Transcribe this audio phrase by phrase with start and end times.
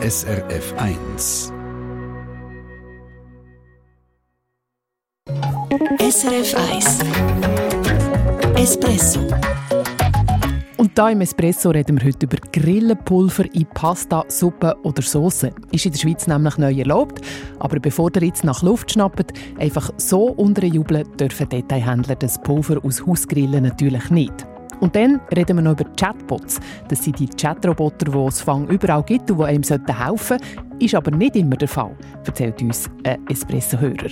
[0.00, 1.52] SRF 1.
[5.98, 6.98] SRF 1
[8.54, 9.26] Espresso
[10.76, 15.52] und da im Espresso reden wir heute über Grillenpulver in Pasta, Suppe oder Soße.
[15.72, 17.20] Ist in der Schweiz nämlich neu erlaubt.
[17.58, 23.04] Aber bevor ihr jetzt nach Luft schnappt, einfach so unterjubeln dürfen Detailhändler das Pulver aus
[23.04, 24.47] Hausgrillen natürlich nicht.
[24.80, 26.60] Und dann reden wir noch über Chatbots.
[26.88, 30.78] Das sind die Chatroboter, die es Fang überall gibt und die einem helfen sollten.
[30.78, 34.10] Ist aber nicht immer der Fall, erzählt uns ein Espresso-Hörer.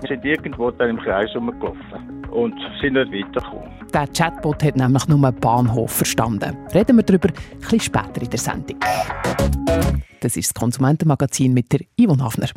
[0.00, 3.68] Wir sind irgendwo dann im Kreis rumgelaufen und sind nicht weitergekommen.
[3.92, 6.56] Der Chatbot hat nämlich nur Bahnhof verstanden.
[6.74, 8.78] Reden wir darüber etwas später in der Sendung.
[10.20, 12.48] Das ist das Konsumentenmagazin mit der Yvonne Hafner.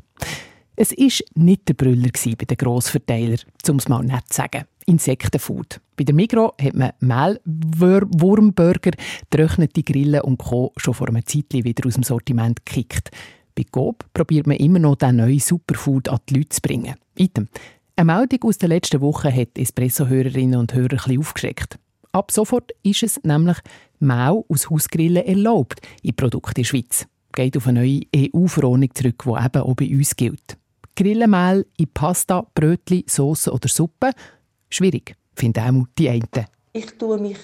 [0.76, 4.66] Es war nicht der Brüller bei den Grossverteilern, um es mal nett zu sagen.
[4.90, 5.80] Insektenfood.
[5.96, 8.92] Bei der Migro hat man Mehl, Wurmburger,
[9.30, 10.74] getrocknete Grillen und Co.
[10.78, 13.12] schon vor einem Zeitchen wieder aus dem Sortiment gekickt.
[13.56, 16.96] Bei Coop probiert man immer noch, diesen neuen Superfood an die Leute zu bringen.
[17.16, 17.50] Item.
[17.96, 21.78] Eine Meldung aus der letzten Woche hat Espresso-Hörerinnen und Hörer ein bisschen aufgeschreckt.
[22.12, 23.58] Ab sofort ist es nämlich
[24.00, 27.06] Mehl aus Hausgrillen erlaubt in Produkten der Schweiz.
[27.34, 30.58] Geht auf eine neue EU-Verordnung zurück, die eben auch bei uns gilt.
[30.96, 34.12] Grillenmehl in Pasta, Brötchen, Soße oder Suppe?
[34.70, 36.46] Schwierig, finden auch die einen.
[36.74, 37.38] Ich tue mich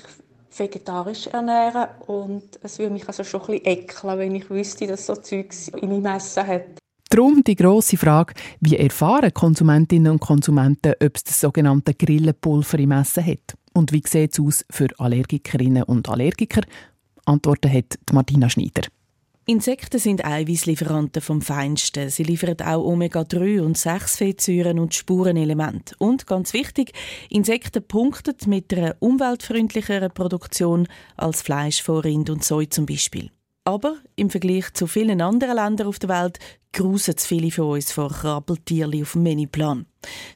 [0.58, 5.06] vegetarisch ernähren und es würde mich also schon ein bisschen ekeln, wenn ich wüsste, dass
[5.06, 6.66] so Zeugs in meinem Essen hat.
[7.10, 12.92] Darum die grosse Frage, wie erfahren Konsumentinnen und Konsumenten, ob es das sogenannte Grillenpulver im
[12.92, 13.56] Essen hat?
[13.74, 16.62] Und wie sieht es aus für Allergikerinnen und Allergiker?
[17.26, 18.84] Antworten hat Martina Schneider.
[19.48, 22.10] Insekten sind Eiweißlieferanten vom Feinsten.
[22.10, 25.94] Sie liefern auch Omega-3 und 6-Fettsäuren und Spurenelemente.
[26.00, 26.94] Und ganz wichtig,
[27.30, 33.30] Insekten punkten mit einer umweltfreundlicheren Produktion als Fleisch von Rind und Soja zum Beispiel.
[33.66, 36.40] Aber im Vergleich zu vielen anderen Ländern auf der Welt
[36.74, 39.86] grusen viele von uns vor Krabbeltierli auf dem Menüplan.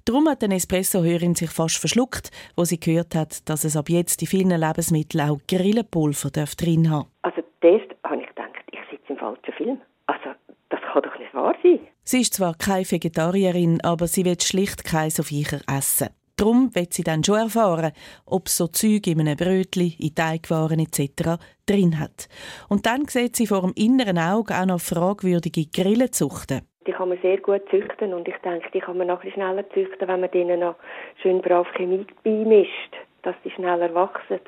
[0.05, 4.21] Darum hat eine Espresso-Hörerin sich fast verschluckt, wo sie gehört hat, dass es ab jetzt
[4.21, 9.18] in vielen Lebensmitteln auch Grillenpulver drin haben Also das habe ich gedacht, ich sitze im
[9.29, 9.81] falschen Film.
[10.07, 10.35] Also
[10.69, 11.79] das kann doch nicht wahr sein.
[12.03, 16.09] Sie ist zwar keine Vegetarierin, aber sie will schlicht kein auf essen.
[16.37, 17.91] Darum will sie dann schon erfahren,
[18.25, 21.37] ob so Zeug in einem Brötchen, in Teigwaren etc.
[21.65, 22.29] drin hat.
[22.69, 26.61] Und dann sieht sie vor dem inneren Auge auch noch fragwürdige Grillen züchten.
[26.87, 29.69] Die kann man sehr gut züchten und ich denke, die kann man noch ein schneller
[29.71, 30.75] züchten, wenn man denen noch
[31.21, 34.39] schön brav Chemie beimischt, dass die schneller wachsen.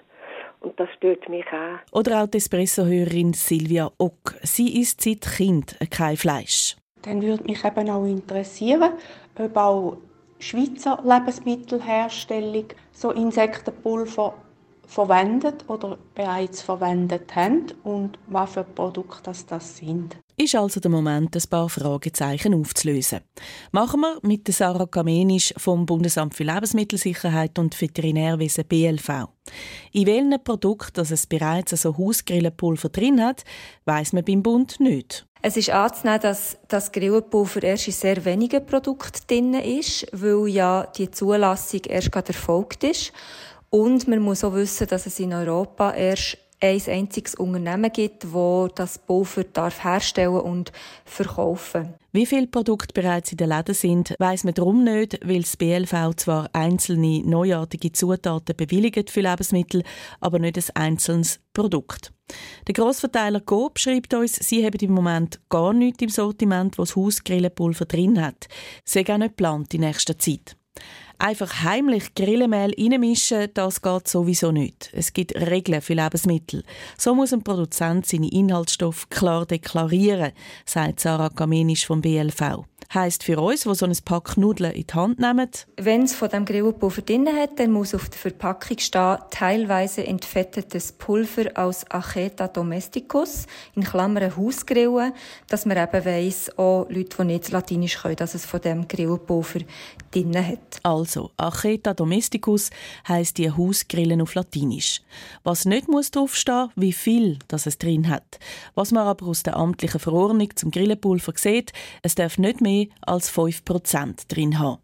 [0.61, 1.79] Und das stört mich auch.
[1.99, 4.35] Oder auch die Espresso-Hörerin Silvia Ock.
[4.43, 6.77] Sie isst seit Kind kein Fleisch.
[7.01, 8.93] Dann würde mich eben auch interessieren,
[9.37, 9.97] ob auch
[10.39, 14.35] Schweizer Lebensmittelherstellung so Insektenpulver
[14.85, 20.17] verwendet oder bereits verwendet haben und was für Produkte das sind.
[20.37, 23.21] Ist also der Moment, ein paar Fragezeichen aufzulösen.
[23.71, 29.27] Machen wir mit der Sarah Kamenisch vom Bundesamt für Lebensmittelsicherheit und Veterinärwesen BLV.
[29.91, 33.43] In welchen Produkten es bereits so Hausgrillenpulver drin hat,
[33.85, 35.27] weiss man beim Bund nicht.
[35.43, 40.85] Es ist anzunehmen, dass das Grillenpulver erst in sehr wenigen Produkten drin ist, weil ja
[40.85, 43.11] die Zulassung erst gerade erfolgt ist.
[43.69, 48.69] Und man muss auch wissen, dass es in Europa erst ein einziges Unternehmen gibt, wo
[48.73, 50.71] das Pulver herstellen und
[51.05, 51.95] verkaufen.
[52.13, 56.15] Wie viele Produkte bereits in den Läden sind, weiß man darum nicht, weil das BLV
[56.17, 59.83] zwar einzelne neuartige Zutaten bewilligt für Lebensmittel,
[60.19, 62.11] aber nicht ein einzelnes Produkt.
[62.67, 67.85] Der Grossverteiler Coop schreibt uns, sie haben im Moment gar nichts im Sortiment, das Hausgrillenpulver
[67.85, 68.47] drin hat.
[68.83, 70.55] Sie auch nicht geplant in nächster Zeit.
[71.21, 74.89] Einfach heimlich Grillenmehl reinmischen, das geht sowieso nicht.
[74.91, 76.63] Es gibt Regeln für Lebensmittel.
[76.97, 80.31] So muss ein Produzent seine Inhaltsstoffe klar deklarieren,
[80.65, 82.65] sagt Sarah Gamenisch vom BLV.
[82.93, 86.27] Heißt für uns, die so ein Pack Nudeln in die Hand nehmen, wenn es von
[86.27, 92.49] dem Grillpulver drin hat, dann muss auf der Verpackung stehen, teilweise entfettetes Pulver aus Acheta
[92.49, 95.13] domesticus, in Klammern Hausgrillen,
[95.47, 99.59] dass man eben weiss, auch Leute, die nicht Latinisch können, dass es von dem Grillpulver
[100.11, 100.59] drin hat.
[100.83, 102.71] Also, Acheta domesticus
[103.07, 105.01] heisst die Hausgrillen auf Latinisch.
[105.43, 108.37] Was nicht muss draufstehen, wie viel das es drin hat.
[108.75, 111.71] Was man aber aus der amtlichen Verordnung zum Grillenpulver sieht,
[112.01, 114.81] es darf nicht mehr mehr als 5% drin haben.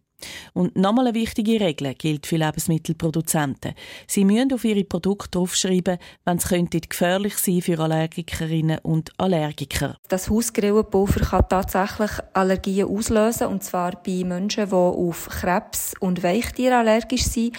[0.53, 3.73] Und nochmal eine wichtige Regel gilt für Lebensmittelproduzenten.
[4.07, 9.97] Sie müssen auf ihre Produkte draufschreiben, wenn es könnte gefährlich sein für Allergikerinnen und Allergiker.
[10.07, 16.77] Das Hausgrillenpulver kann tatsächlich Allergien auslösen, und zwar bei Menschen, die auf Krebs und Weichtiere
[16.77, 17.55] allergisch sind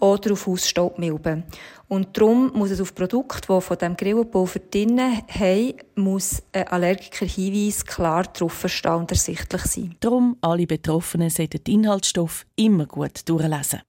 [0.00, 1.44] oder auf Hausstaubmilben.
[1.92, 7.84] Und darum muss es auf Produkte, die von diesem Grillenpulver drin haben, muss ein Allergiker-Hinweis
[7.84, 9.94] klar drauf stehen und ersichtlich sein.
[10.00, 13.80] Darum alle Betroffenen sollten den Inhaltsstoff immer gut durchlesen.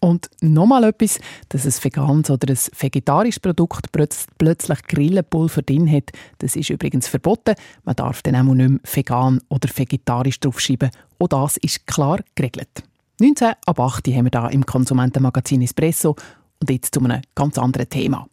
[0.00, 6.56] Und nochmal etwas, dass ein veganes oder ein vegetarisches Produkt plötzlich Grillenpulver drin hat, das
[6.56, 7.54] ist übrigens verboten.
[7.84, 10.90] Man darf dann auch nicht mehr vegan oder vegetarisch draufschreiben.
[11.20, 12.82] Auch das ist klar geregelt.
[13.20, 16.16] 19 ab 8 haben wir da im Konsumentenmagazin Espresso
[16.60, 18.26] und jetzt zu einem ganz anderen Thema.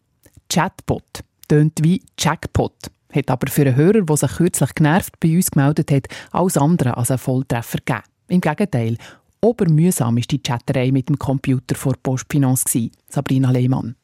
[0.52, 2.74] Chatbot tönt wie Jackpot,
[3.14, 6.98] hat aber für einen Hörer, der sich kürzlich genervt bei uns gemeldet hat, alles andere
[6.98, 8.04] als einen Volltreffer gegeben.
[8.30, 8.98] Im Gegenteil,
[9.42, 12.90] Obermühsam war die Chatterei mit dem Computer vor Postfinance.
[13.08, 13.96] Sabrina Lehmann.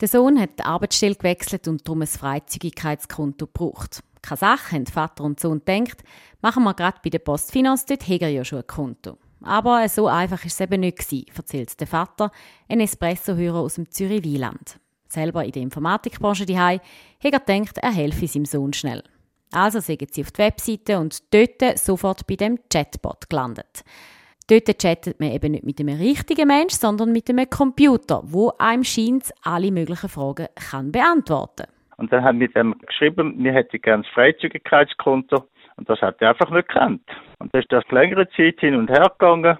[0.00, 4.00] Der Sohn hat die Arbeitsstelle gewechselt und darum ein Freizügigkeitskonto gebraucht.
[4.22, 6.04] Keine Sache, haben Vater und Sohn gedacht,
[6.40, 9.18] machen wir gerade bei der Postfinance, dort haben er ja schon ein Konto.
[9.42, 12.30] Aber so einfach war es eben nicht, erzählt der Vater,
[12.68, 14.78] ein Espresso-Hörer aus dem Zürich-Wieland.
[15.08, 19.02] Selber in der Informatikbranche daheim, hat er gedacht, er helfe seinem Sohn schnell.
[19.50, 23.82] Also sind sie auf die Webseite und dort sofort bei dem Chatbot gelandet.
[24.50, 28.82] Dort chattet man eben nicht mit einem richtigen Mensch, sondern mit einem Computer, wo einem
[28.82, 31.66] scheint, alle möglichen Fragen kann beantworten
[31.98, 35.44] Und dann haben wir dem geschrieben, wir hätten gerne ein Freizügigkeitskonto.
[35.76, 37.02] Und das hat er einfach nicht gekannt.
[37.38, 39.56] Und dann ist das längere Zeit hin und her gegangen.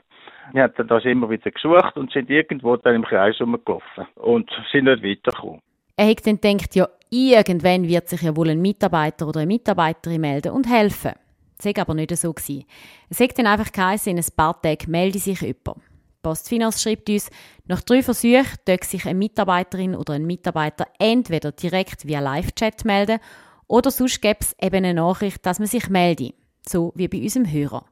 [0.53, 4.87] Wir haben das immer wieder gesucht und sind irgendwo dann im Kreis rumgelaufen und sind
[4.87, 5.61] nicht weitergekommen.
[5.97, 10.21] Er hat dann gedacht, ja, irgendwann wird sich ja wohl ein Mitarbeiter oder eine Mitarbeiterin
[10.21, 11.13] melden und helfen.
[11.63, 12.33] Das war aber nicht so.
[12.33, 12.65] Gewesen.
[13.09, 15.83] Es hat dann einfach geheißen, in ein paar Tagen melde sich jemand.
[16.23, 17.31] Postfinance schreibt uns,
[17.67, 23.21] nach drei Versuchen dürfte sich eine Mitarbeiterin oder ein Mitarbeiter entweder direkt via Live-Chat melden
[23.67, 26.35] oder sonst gäbe es eben eine Nachricht, dass man sich melde.
[26.67, 27.85] So wie bei unserem Hörer.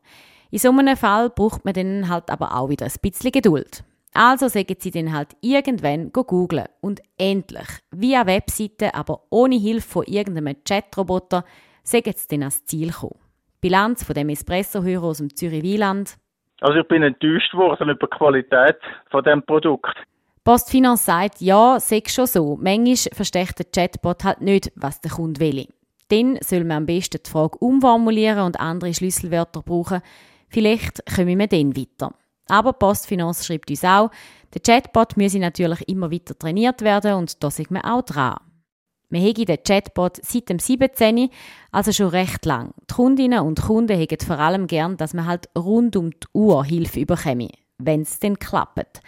[0.50, 3.84] In so einem Fall braucht man dann halt aber auch wieder ein bisschen Geduld.
[4.12, 10.04] Also sagen sie dann halt irgendwann googlen und endlich, via Webseite, aber ohne Hilfe von
[10.06, 11.44] irgendeinem Chatroboter,
[11.82, 13.27] sagen sie dann ans Ziel kommen.
[13.60, 16.16] Bilanz von dem Espresso-Hörer aus dem Zürich-Wieland.
[16.60, 18.78] Also ich bin enttäuscht worden über die Qualität
[19.10, 19.94] von dem Produkt.
[20.44, 22.56] Postfinance sagt, ja, sei schon so.
[22.60, 25.66] Manchmal versteht der Chatbot halt nicht, was der Kunde will.
[26.08, 30.00] Dann soll man am besten die Frage umformulieren und andere Schlüsselwörter brauchen.
[30.48, 32.14] Vielleicht kommen wir dann weiter.
[32.48, 34.10] Aber Postfinance schreibt uns auch,
[34.54, 38.36] der Chatbot müsse natürlich immer weiter trainiert werden und da sind wir auch dran.
[39.10, 41.30] Wir haben den Chatbot seit dem 17.
[41.72, 42.74] also schon recht lang.
[42.82, 46.62] Die Kundinnen und Kunden haben vor allem gern, dass man halt rund um die Uhr
[46.62, 49.00] Hilfe überkomme, wenn es denn klappt.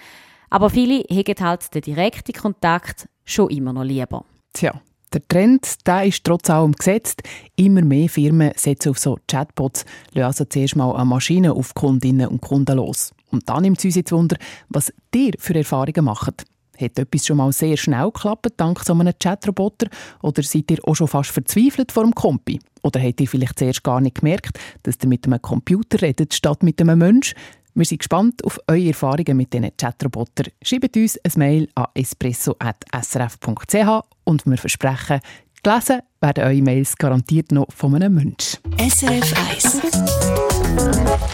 [0.49, 4.25] Aber viele haben halt den direkten Kontakt schon immer noch lieber.
[4.55, 4.81] Tja,
[5.13, 7.23] der Trend der ist trotz allem gesetzt.
[7.57, 12.29] Immer mehr Firmen setzen auf so Chatbots, lassen also zuerst mal eine Maschine auf Kundinnen
[12.29, 13.13] und Kunden los.
[13.31, 14.37] Und dann nimmt es uns jetzt Wunder,
[14.71, 16.47] was ihr für Erfahrungen macht.
[16.81, 19.89] Hat etwas schon mal sehr schnell geklappt, dank so einem Chatroboter?
[20.23, 22.59] Oder seid ihr auch schon fast verzweifelt vor dem Kompi?
[22.83, 26.63] Oder habt ihr vielleicht zuerst gar nicht gemerkt, dass ihr mit einem Computer redet, statt
[26.63, 27.35] mit einem Mensch?
[27.75, 30.47] Wir sind gespannt auf eure Erfahrungen mit diesen Chatrobotern.
[30.63, 35.21] Schreibt uns ein Mail an espresso.srf.ch und wir versprechen,
[35.63, 38.57] gelesen werden eure Mails garantiert noch von einem Mensch.
[38.79, 39.81] SRF 1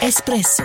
[0.01, 0.65] Espresso